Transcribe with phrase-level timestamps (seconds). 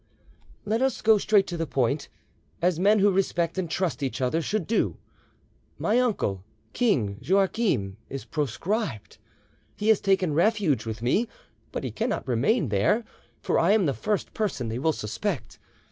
[0.65, 2.07] "Let us go straight to the point,
[2.59, 4.97] as men who respect and trust each other should do.
[5.77, 6.43] My uncle,
[6.73, 9.19] King Joachim, is proscribed,
[9.75, 11.27] he has taken refuge with me;
[11.71, 13.03] but he cannot remain there,
[13.43, 15.59] for I am the first person they will suspect.